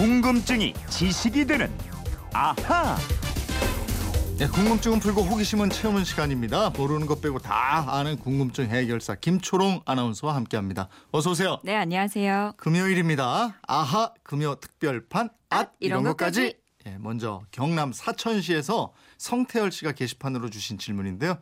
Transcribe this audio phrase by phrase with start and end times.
[0.00, 1.70] 궁금증이 지식이 되는
[2.32, 2.96] 아하.
[4.38, 6.70] 네, 궁금증은 풀고 호기심은 채우는 시간입니다.
[6.70, 10.88] 모르는 것 빼고 다 아는 궁금증 해결사 김초롱 아나운서와 함께합니다.
[11.10, 11.58] 어서 오세요.
[11.64, 12.54] 네, 안녕하세요.
[12.56, 13.58] 금요일입니다.
[13.68, 16.40] 아하 금요 특별판 앗 이런, 이런 것까지.
[16.44, 16.56] 것까지.
[16.86, 21.36] 예, 먼저 경남 사천시에서 성태열 씨가 게시판으로 주신 질문인데요.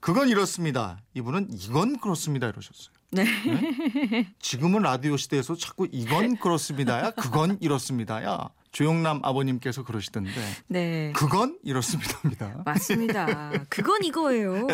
[0.00, 0.98] 그건 이렇습니다.
[1.14, 2.92] 이분은 이건 그렇습니다 이러셨어요.
[3.14, 4.26] 네.
[4.40, 8.48] 지금은 라디오 시대에서 자꾸 이건 그렇습니다야, 그건 이렇습니다야.
[8.74, 10.32] 조영남 아버님께서 그러시던데
[10.66, 11.12] 네.
[11.14, 12.62] 그건 이렇습니다입니다.
[12.64, 13.52] 맞습니다.
[13.68, 14.66] 그건 이거예요.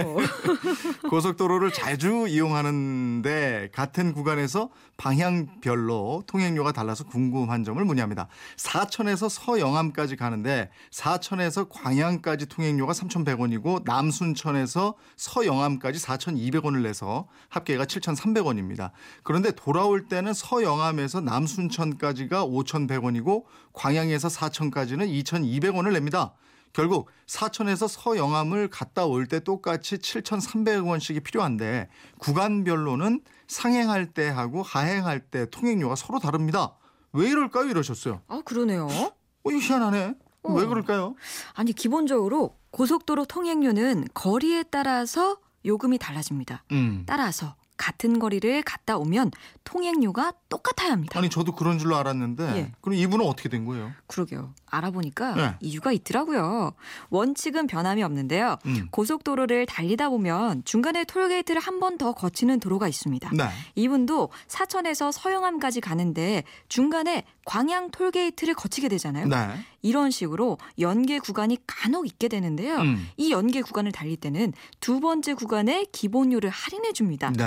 [1.11, 8.29] 고속도로를 자주 이용하는데 같은 구간에서 방향별로 통행료가 달라서 궁금한 점을 문의합니다.
[8.57, 18.93] 사천에서 서영암까지 가는데 사천에서 광양까지 통행료가 3,100원이고 남순천에서 서영암까지 4,200원을 내서 합계가 7,300원입니다.
[19.25, 26.33] 그런데 돌아올 때는 서영암에서 남순천까지가 5,100원이고 광 양에서 사천까지는 2,200원을 냅니다.
[26.73, 31.89] 결국 사천에서 서영암을 갔다 올 때 똑같이 7,300원씩이 필요한데
[32.19, 36.77] 구간별로는 상행할 때 하고 하행할 때 통행료가 서로 다릅니다.
[37.13, 37.69] 왜 이럴까요?
[37.69, 38.23] 이러셨어요.
[38.29, 38.87] 아, 그러네요.
[38.87, 40.15] 어, 희한하네.
[40.45, 40.53] 어.
[40.53, 41.17] 왜 그럴까요?
[41.55, 46.65] 아니, 기본적으로 고속도로 통행료는 거리에 따라서 요금이 달라집니다.
[46.71, 47.03] 음.
[47.07, 49.31] 따라서 같은 거리를 갔다 오면
[49.65, 51.19] 통행료가 똑같아야 합니다.
[51.19, 52.73] 아니 저도 그런 줄로 알았는데 예.
[52.83, 53.91] 그럼 이분은 어떻게 된 거예요?
[54.07, 54.53] 그러게요.
[54.67, 55.55] 알아보니까 네.
[55.61, 56.73] 이유가 있더라고요.
[57.09, 58.59] 원칙은 변함이 없는데요.
[58.67, 58.89] 음.
[58.91, 63.31] 고속도로를 달리다 보면 중간에 톨게이트를 한 번 더 거치는 도로가 있습니다.
[63.35, 63.45] 네.
[63.75, 69.27] 이분도 사천에서 서영암까지 가는데 중간에 광양 톨게이트를 거치게 되잖아요.
[69.27, 69.37] 네.
[69.83, 72.77] 이런 식으로 연계 구간이 간혹 있게 되는데요.
[72.79, 73.09] 음.
[73.17, 77.31] 이 연계 구간을 달릴 때는 두 번째 구간에 기본료를 할인해 줍니다.
[77.31, 77.45] 네.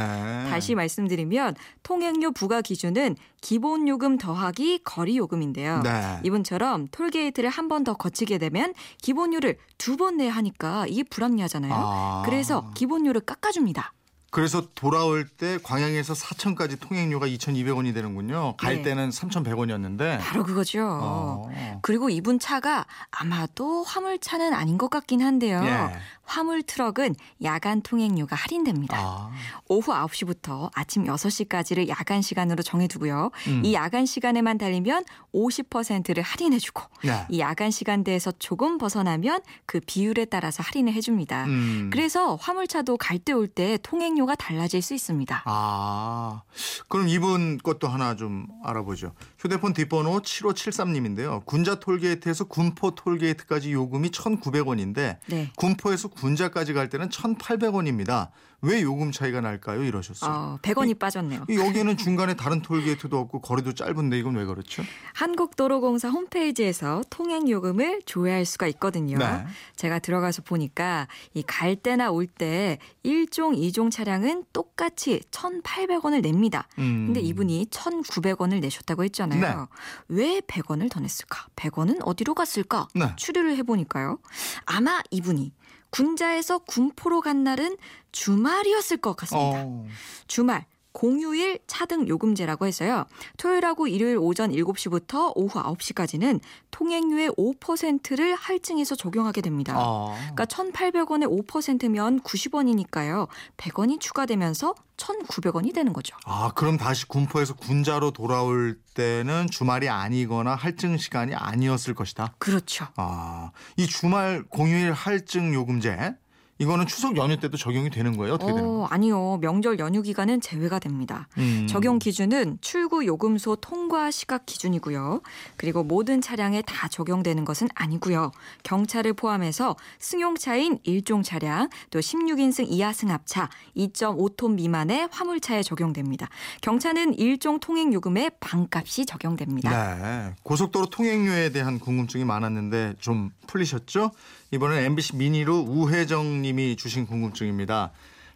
[0.49, 5.81] 다시 말씀드리면 통행료 부과 기준은 기본 요금 더하기 거리 요금인데요.
[5.83, 6.19] 네.
[6.23, 11.73] 이분처럼 톨게이트를 한 번 더 거치게 되면 기본료를 두 번 내야 하니까 이게 불합리하잖아요.
[11.75, 12.21] 아.
[12.25, 13.93] 그래서 기본료를 깎아줍니다.
[14.33, 18.55] 그래서 돌아올 때 광양에서 사천까지 통행료가 2,200원이 되는군요.
[18.57, 18.81] 갈 네.
[18.81, 20.19] 때는 3,100원이었는데.
[20.21, 20.79] 바로 그거죠.
[21.01, 21.79] 어.
[21.83, 25.61] 그리고 이분 차가 아마도 화물차는 아닌 것 같긴 한데요.
[25.63, 25.95] 예.
[26.25, 28.97] 화물 트럭은 야간 통행료가 할인됩니다.
[28.97, 29.29] 아.
[29.67, 33.29] 오후 9시부터 아침 6시까지를 야간 시간으로 정해두고요.
[33.49, 33.61] 음.
[33.63, 35.03] 이 야간 시간에만 달리면
[35.35, 37.25] 50%를 할인해주고 네.
[37.29, 41.43] 이 야간 시간대에서 조금 벗어나면 그 비율에 따라서 할인을 해줍니다.
[41.45, 41.89] 음.
[41.91, 45.43] 그래서 화물차도 갈 때 올 때 통행료 가 달라질 수 있습니다.
[45.45, 46.41] 아,
[46.87, 49.13] 그럼 이분 것도 하나 좀 알아보죠.
[49.37, 51.45] 휴대폰 뒷번호 7573님인데요.
[51.45, 55.51] 군자 톨게이트에서 군포 톨게이트까지 요금이 1,900원인데 네.
[55.55, 58.29] 군포에서 군자까지 갈 때는 1,800원입니다.
[58.63, 59.83] 왜 요금 차이가 날까요?
[59.83, 60.31] 이러셨어요.
[60.31, 61.45] 어, 100원이 빠졌네요.
[61.49, 64.83] 여기는 중간에 다른 톨게이트도 없고 거리도 짧은데 이건 왜 그렇죠?
[65.13, 69.17] 한국도로공사 홈페이지에서 통행 요금을 조회할 수가 있거든요.
[69.17, 69.45] 네.
[69.75, 76.67] 제가 들어가서 보니까 이 갈 때나 올 때 1종, 2종 차량은 똑같이 1,800원을 냅니다.
[76.79, 77.07] 음.
[77.07, 79.39] 근데 이분이 1,900원을 내셨다고 했잖아요.
[79.41, 79.65] 네.
[80.07, 81.47] 왜 100원을 더 냈을까?
[81.57, 82.87] 100원은 어디로 갔을까?
[82.95, 83.11] 네.
[83.17, 84.19] 추리를 해 보니까요.
[84.65, 85.51] 아마 이분이
[85.93, 87.77] 군자에서 군포로 간 날은
[88.11, 89.63] 주말이었을 것 같습니다.
[89.65, 89.85] 어.
[90.27, 93.05] 주말 공휴일 차등 요금제라고 해서요.
[93.37, 96.39] 토요일하고 일요일 오전 7시부터 오후 9시까지는
[96.71, 99.73] 통행료의 5%를 할증해서 적용하게 됩니다.
[99.75, 100.15] 아.
[100.33, 103.27] 그러니까 1,800원의 5%면 90원이니까요.
[103.57, 106.15] 100원이 추가되면서 1,900원이 되는 거죠.
[106.25, 112.35] 아, 그럼 다시 군포에서 군자로 돌아올 때는 주말이 아니거나 할증 시간이 아니었을 것이다.
[112.37, 112.87] 그렇죠.
[112.95, 116.15] 아, 이 주말 공휴일 할증 요금제
[116.63, 118.35] 이거는 추석 연휴 때도 적용이 되는 거예요?
[118.35, 118.83] 어떻게 되는 거예요?
[118.83, 119.37] 어, 아니요.
[119.41, 121.27] 명절 연휴 기간은 제외가 됩니다.
[121.37, 121.67] 음.
[121.69, 125.21] 적용 기준은 출구 요금소 통과 시각 기준이고요.
[125.57, 128.31] 그리고 모든 차량에 다 적용되는 것은 아니고요.
[128.63, 136.29] 경차를 포함해서 승용차인 일종 차량, 또 16인승 이하 승합차, 2.5톤 미만의 화물차에 적용됩니다.
[136.61, 139.95] 경차는 일종 통행 요금의 반값이 적용됩니다.
[139.95, 140.35] 네.
[140.43, 144.11] 고속도로 통행료에 대한 궁금증이 많았는데 좀 풀리셨죠?
[144.51, 147.91] 이번엔 MBC 미니로 우혜정 님이 주신 궁금증입니다.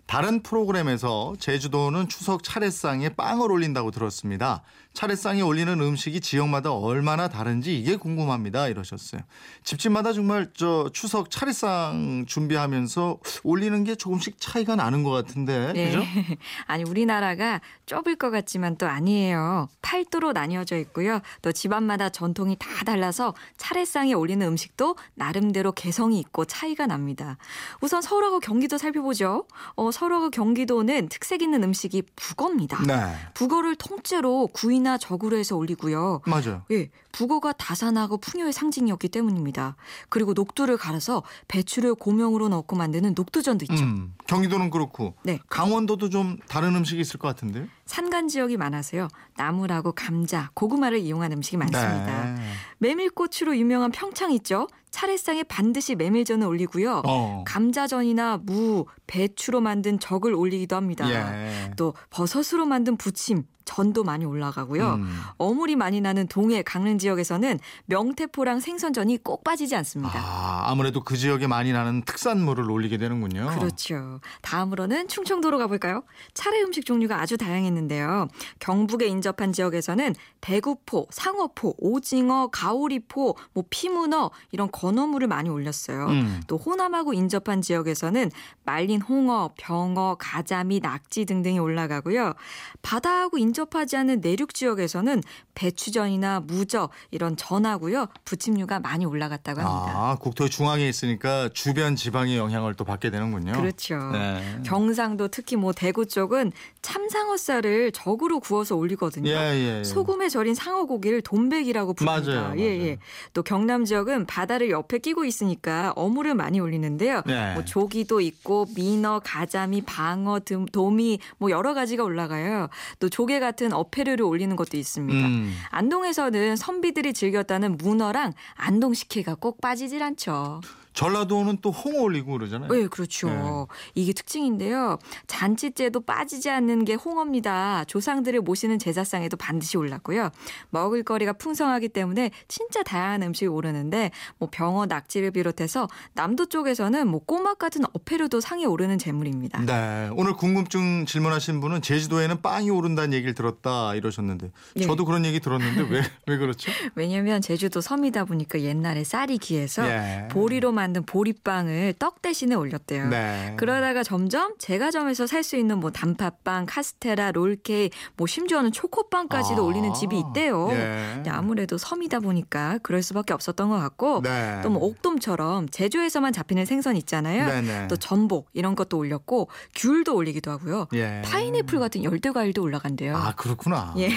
[0.07, 4.63] 다른 프로그램에서 제주도는 추석 차례상에 빵을 올린다고 들었습니다.
[4.93, 8.67] 차례상에 올리는 음식이 지역마다 얼마나 다른지 이게 궁금합니다.
[8.67, 9.21] 이러셨어요.
[9.63, 15.91] 집집마다 정말 저 추석 차례상 준비하면서 올리는 게 조금씩 차이가 나는 것 같은데, 네.
[15.91, 16.03] 그죠?
[16.65, 19.67] 아니 우리나라가 좁을 것 같지만 또 아니에요.
[19.83, 21.19] 팔도로 나뉘어져 있고요.
[21.43, 27.37] 또 집안마다 전통이 다 달라서 차례상에 올리는 음식도 나름대로 개성이 있고 차이가 납니다.
[27.81, 29.45] 우선 서울하고 경기도 살펴보죠.
[29.75, 32.83] 어, 서로가 경기도는 특색 있는 음식이 북어입니다.
[32.85, 33.15] 네.
[33.33, 36.21] 북어를 통째로 구이나 적으로 해서 올리고요.
[36.27, 36.61] 맞아요.
[36.69, 39.75] 예, 북어가 다산하고 풍요의 상징이었기 때문입니다.
[40.09, 43.83] 그리고 녹두를 갈아서 배추를 고명으로 넣고 만드는 녹두전도 있죠.
[43.83, 45.39] 음, 경기도는 그렇고 네.
[45.49, 47.65] 강원도도 좀 다른 음식이 있을 것 같은데요.
[47.87, 49.07] 산간 지역이 많아서요.
[49.35, 52.35] 나물하고 감자, 고구마를 이용한 음식이 많습니다.
[52.35, 52.41] 네.
[52.77, 54.67] 메밀꽃으로 유명한 평창 있죠?
[54.91, 57.01] 차례상에 반드시 메밀전을 올리고요.
[57.03, 57.43] 어.
[57.47, 61.09] 감자전이나 무, 배추로 만든 적을 올리기도 합니다.
[61.09, 61.71] 예.
[61.77, 64.93] 또 버섯으로 만든 부침, 전도 많이 올라가고요.
[64.93, 65.21] 음.
[65.37, 70.17] 어물이 많이 나는 동해 강릉 지역에서는 명태포랑 생선전이 꼭 빠지지 않습니다.
[70.17, 73.49] 아, 아무래도 그 지역에 많이 나는 특산물을 올리게 되는군요.
[73.59, 74.21] 그렇죠.
[74.41, 76.03] 다음으로는 충청도로 가볼까요?
[76.33, 78.29] 차례 음식 종류가 아주 다양했는데요.
[78.59, 86.05] 경북에 인접한 지역에서는 대구포, 상어포, 오징어, 가오리포, 뭐 피문어 이런 건어물을 많이 올렸어요.
[86.07, 86.41] 음.
[86.47, 88.31] 또 호남하고 인접한 지역에서는
[88.63, 92.33] 말린 홍어, 병어, 가자미, 낙지 등등이 올라가고요.
[92.81, 95.23] 바다하고 인접 하지 않은 내륙 지역에서는
[95.55, 98.07] 배추전이나 무저 이런 전하고요.
[98.25, 99.93] 부침류가 많이 올라갔다고 합니다.
[99.95, 103.53] 아, 국토의 중앙에 있으니까 주변 지방의 영향을 또 받게 되는군요.
[103.53, 103.97] 그렇죠.
[104.11, 104.61] 네.
[104.63, 106.51] 경상도 특히 뭐 대구 쪽은
[106.81, 109.29] 참상어살을 적으로 구워서 올리거든요.
[109.29, 109.83] 예, 예, 예.
[109.83, 112.31] 소금에 절인 상어 고기를 돈백이라고 부릅니다.
[112.31, 112.83] 맞아요, 예, 맞아요.
[112.83, 112.97] 예.
[113.33, 117.23] 또 경남 지역은 바다를 옆에 끼고 있으니까 어물을 많이 올리는데요.
[117.25, 117.53] 네.
[117.53, 122.69] 뭐 조기도 있고 민어, 가자미, 방어, 등, 도미 뭐 여러 가지가 올라가요.
[122.99, 125.25] 또 조개 같은 어패류를 올리는 것도 있습니다.
[125.25, 125.55] 음.
[125.69, 130.59] 안동에서는 선비들이 즐겼다는 문어랑 안동식혜가 꼭 빠지질 않죠.
[130.97, 132.71] 전라도는 또 홍어 올리고 그러잖아요.
[132.71, 133.67] 네, 그렇죠.
[133.93, 134.97] 이게 특징인데요.
[135.27, 137.83] 잔치째도 빠지지 않는 게 홍어입니다.
[137.85, 140.31] 조상들을 모시는 제사상에도 반드시 올랐고요.
[140.71, 144.09] 먹을거리가 풍성하기 때문에 진짜 다양한 음식이 오르는데
[144.39, 149.61] 뭐 병어, 낙지를 비롯해서 남도 쪽에서는 뭐 꼬막 같은 어패류도 상에 오르는 재물입니다.
[149.67, 150.09] 네.
[150.13, 154.85] 오늘 궁금증 질문하신 분은 제주도에는 빵이 오른다는 얘기를 들었다 이러셨는데 네.
[154.87, 156.71] 저도 그런 얘기 들었는데 왜 왜 그렇죠?
[156.95, 160.27] 왜냐면 제주도 섬이다 보니까 옛날에 쌀이 귀해서 예.
[160.31, 163.09] 보리로 만든 보리빵을 떡 대신에 올렸대요.
[163.09, 163.53] 네.
[163.57, 169.65] 그러다가 점점 제과점에서 살 수 있는 뭐 단팥빵, 카스테라, 롤케이크, 뭐 심지어는 초코빵까지도 아.
[169.65, 170.69] 올리는 집이 있대요.
[170.71, 171.23] 예.
[171.29, 174.59] 아무래도 섬이다 보니까 그럴 수밖에 없었던 것 같고 네.
[174.63, 177.45] 또뭐 옥돔처럼 제주에서만 잡히는 생선 있잖아요.
[177.47, 177.87] 네네.
[177.87, 180.87] 또 전복 이런 것도 올렸고 귤도 올리기도 하고요.
[180.93, 181.21] 예.
[181.23, 183.15] 파인애플 같은 열대 과일도 올라간대요.
[183.15, 183.93] 아 그렇구나.
[183.97, 184.09] 예.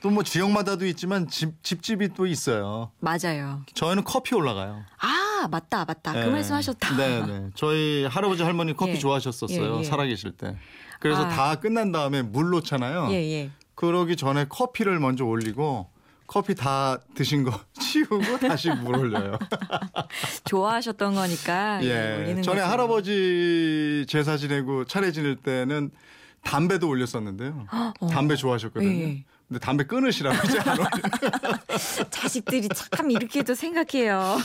[0.00, 2.92] 또 뭐 지역마다도 있지만 집 집집이 또 있어요.
[3.00, 3.60] 맞아요.
[3.74, 4.84] 저희는 커피 올라가요.
[5.00, 6.26] 아 맞다 맞다 그 예.
[6.26, 6.96] 말씀하셨다.
[6.96, 7.50] 네 네.
[7.54, 8.98] 저희 할아버지 할머니 커피 예.
[8.98, 9.74] 좋아하셨었어요.
[9.76, 9.84] 예, 예.
[9.84, 10.56] 살아계실 때.
[10.98, 11.28] 그래서 아.
[11.28, 13.08] 다 끝난 다음에 물 놓잖아요.
[13.12, 13.50] 예 예.
[13.76, 15.88] 그러기 전에 커피를 먼저 올리고
[16.26, 19.38] 커피 다 드신 거 치우고 다시 물 올려요.
[20.44, 22.70] 좋아하셨던 거니까 예, 전에 거죠.
[22.72, 25.90] 할아버지 제사 지내고 차례 지낼 때는
[26.42, 27.66] 담배도 올렸었는데요.
[28.10, 29.18] 담배 좋아하셨거든요.
[29.48, 29.58] 예, 예.
[29.58, 30.78] 근데 담배 끊으시라고 이제 안.
[32.10, 34.36] 자식들이 참 이렇게도 생각해요.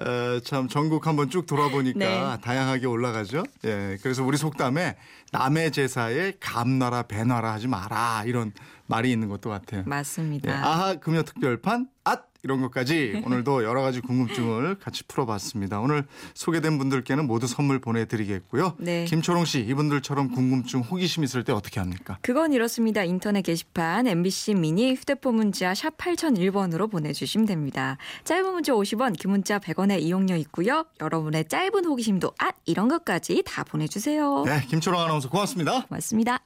[0.00, 2.40] 에, 참 전국 한번 쭉 돌아보니까 네.
[2.42, 3.42] 다양하게 올라가죠.
[3.64, 4.96] 예, 그래서 우리 속담에
[5.32, 8.52] 남의 제사에 감나라 배나라 하지 마라 이런
[8.86, 9.80] 말이 있는 것도 같아요.
[9.86, 10.52] 예, 맞습니다.
[10.52, 15.80] 아하 금요 특별판 앗 이런 것까지 오늘도 여러 가지 궁금증을 같이 풀어봤습니다.
[15.80, 16.04] 오늘
[16.34, 18.76] 소개된 분들께는 모두 선물 보내드리겠고요.
[18.78, 19.04] 네.
[19.04, 22.18] 김초롱 씨 이분들처럼 궁금증 호기심 있을 때 어떻게 합니까?
[22.22, 23.02] 그건 이렇습니다.
[23.04, 27.96] 인터넷 게시판 MBC 미니 휴대폰 문자 샵 8001번으로 보내주시면 됩니다.
[28.24, 30.84] 짧은 문자 50원, 긴 문자 100원의 이용료 있고요.
[31.00, 34.44] 여러분의 짧은 호기심도 아 이런 것까지 다 보내주세요.
[34.44, 35.86] 네, 김초롱 아나운서 고맙습니다.
[35.86, 36.40] 고맙습니다.